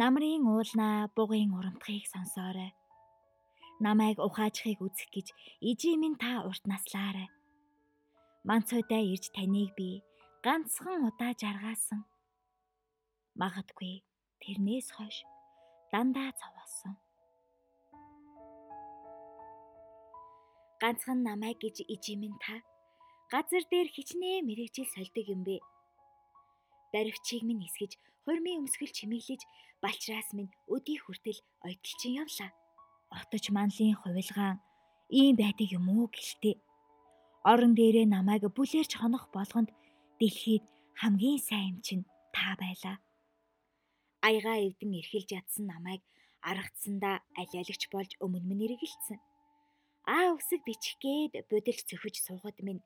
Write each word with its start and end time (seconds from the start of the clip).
Намрын 0.00 0.42
уулнаа 0.52 1.10
бугын 1.16 1.50
урамтхыг 1.58 2.04
сонсоорой. 2.14 2.70
Намайг 3.86 4.16
ухаажхыг 4.26 4.78
үзэх 4.86 5.10
гэж 5.16 5.26
ижи 5.70 5.90
минь 6.02 6.20
та 6.22 6.32
урт 6.48 6.62
наслаарай. 6.70 7.28
Манцойдаа 8.48 9.02
ирж 9.12 9.24
таныг 9.34 9.70
би 9.78 9.90
ганцхан 10.44 11.00
удаа 11.08 11.32
жаргаасан. 11.42 12.00
Магадгүй 13.40 13.94
тэрнээс 14.42 14.88
хойш 14.96 15.16
дандаа 15.90 16.30
цовоосон. 16.40 16.94
Ганцхан 20.82 21.18
намайг 21.28 21.58
гэж 21.64 21.76
ижи 21.94 22.14
минь 22.22 22.38
та 22.44 22.54
газар 23.32 23.64
дээр 23.72 23.88
хичнээн 23.94 24.46
мэрэгжил 24.46 24.86
сольдог 24.94 25.26
юм 25.34 25.42
бэ. 25.48 25.58
Баривчийг 26.92 27.42
минь 27.44 27.64
эсгэж, 27.68 27.92
хурмын 28.24 28.64
өмсгөл 28.64 28.92
чимэглэж, 28.96 29.42
балчраас 29.82 30.28
минь 30.36 30.52
өдий 30.74 30.98
хүртэл 31.00 31.40
ойдолчин 31.66 32.12
явлаа. 32.22 32.50
Отож 33.12 33.44
манлын 33.56 33.94
хувилгаан 34.00 34.58
ийм 35.08 35.36
байдаг 35.36 35.68
юм 35.78 35.86
уу 35.88 36.06
гэлтэй. 36.12 36.56
Орон 37.50 37.72
дээрээ 37.78 38.06
намайг 38.08 38.42
бүлээрч 38.56 38.92
хонох 38.96 39.24
болгонд 39.36 39.70
дэлхийд 40.20 40.64
хамгийн 41.00 41.40
сайн 41.48 41.66
юм 41.72 41.78
чинь 41.86 42.04
та 42.34 42.56
байлаа. 42.60 42.96
Аяга 44.26 44.54
эвдэн 44.66 44.92
эрхэлж 45.00 45.30
ядсан 45.38 45.64
намайг 45.72 46.02
аргацсандаа 46.50 47.16
алиалагч 47.40 47.82
болж 47.94 48.10
өмнө 48.24 48.44
минь 48.48 48.66
эргэлцсэн. 48.66 49.18
Аа 50.14 50.34
үсэг 50.36 50.60
бичих 50.66 50.96
гээд 51.04 51.48
будилж 51.50 51.80
цөхөж 51.88 52.16
суугаад 52.26 52.58
минь 52.66 52.82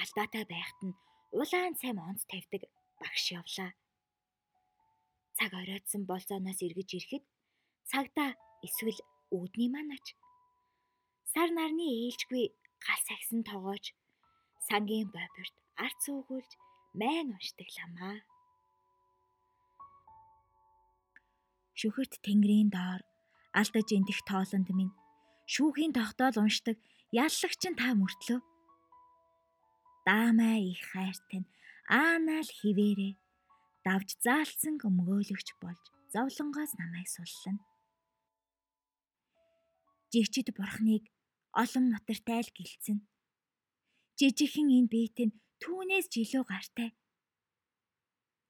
алдаатай 0.00 0.44
байхад 0.48 0.80
нь 0.86 0.98
улаан 1.40 1.74
цайм 1.80 1.98
онц 2.08 2.22
тавьдаг 2.30 2.62
багш 3.02 3.24
явлаа. 3.40 3.70
Цаг 5.36 5.50
оройтсон 5.60 6.02
болзооноос 6.10 6.60
эргэж 6.66 6.90
ирэхэд 6.96 7.24
цагдаа 7.90 8.30
эсвэл 8.66 8.98
үүдний 9.34 9.70
манаач 9.72 10.06
сар 11.32 11.48
нарны 11.56 11.86
ээлжгүй 12.04 12.44
гал 12.84 13.00
сагсан 13.08 13.40
тогооч 13.50 13.84
сангийн 14.68 15.08
боберт 15.14 15.54
арт 15.84 15.98
суугуулж 16.04 16.52
майн 17.00 17.32
уншдаг 17.34 17.68
ламаа. 17.76 18.18
Шүхэрт 21.78 22.14
тэнгэрийн 22.24 22.70
доор 22.76 23.02
алдаж 23.58 23.88
эндэх 23.96 24.20
тоолонд 24.28 24.68
минь 24.78 24.94
шүүхийн 25.52 25.92
тогтоол 25.98 26.36
уншдаг 26.42 26.76
яллагч 27.24 27.62
та 27.80 27.88
мөртлөө. 27.98 28.40
Даамай 30.06 30.60
их 30.72 30.82
хайртай 30.92 31.40
нь 31.42 31.50
Аанаал 31.88 32.50
хിവэрэ 32.58 33.18
давж 33.82 34.08
заалсан 34.22 34.78
өмгөөлөгч 34.86 35.48
болж 35.62 35.82
зовлонгоос 36.14 36.72
намайг 36.78 37.08
суллана. 37.10 37.62
Жигчд 40.12 40.48
бурхныг 40.54 41.04
олон 41.62 41.84
мотартай 41.92 42.40
л 42.44 42.50
гэлцэн. 42.56 42.98
Жижигхэн 44.18 44.68
энэ 44.78 44.90
биет 44.92 45.18
нь 45.26 45.36
түүнээс 45.62 46.06
жилүү 46.14 46.44
гартай. 46.46 46.90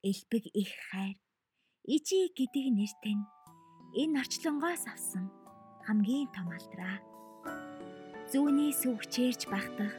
Элбэг 0.03 0.45
их 0.53 0.73
хайр 0.91 1.17
ижи 1.87 2.29
гэдэг 2.37 2.67
нэртэй 2.77 3.15
нь 3.17 3.31
энэ 4.03 4.19
орчлонгоос 4.21 4.85
авсан 4.93 5.31
хамгийн 5.87 6.29
том 6.35 6.51
алдраа. 6.51 6.99
Зүүний 8.31 8.73
сүвчээрч 8.75 9.47
багтах 9.51 9.95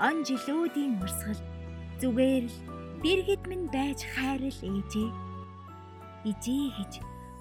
он 0.00 0.24
жилүүдийн 0.28 1.00
урсгал 1.00 1.40
зүгээр 2.00 2.44
л 2.52 2.75
Дэргэд 3.06 3.42
минь 3.46 3.70
байж 3.70 4.02
хайрал 4.02 4.60
ээжээ. 4.66 5.10
Ижээ 6.30 6.66
гэж 6.74 6.92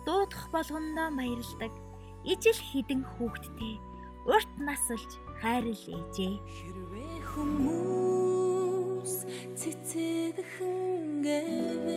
дуудах 0.05 0.45
болгондоо 0.53 1.09
баярлдаг. 1.17 1.73
Ижил 2.21 2.59
хідэн 2.69 3.01
хүүхдтэй 3.01 3.75
урт 4.29 4.51
насалж 4.61 5.11
хайрал 5.41 5.85
ээжээ. 5.97 6.33
Хэрвээ 6.53 7.17
хүмүүс 7.33 9.13
цэцэгхэн 9.57 11.25
гэвэл 11.25 11.89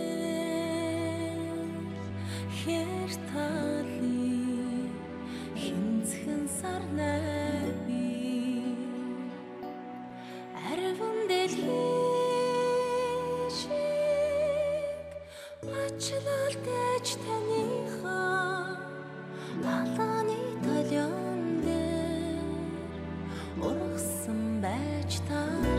хэр 2.57 3.11
талын 3.29 4.89
хинцхэн 5.61 6.43
сарнаа 6.57 7.69
би 7.85 7.98
Члалтэч 15.61 17.09
таныхаа 17.25 18.79
алааны 19.75 20.39
талиан 20.63 21.43
дээр 21.65 22.47
ургасан 23.67 24.41
байж 24.63 25.13
таарнаа 25.29 25.78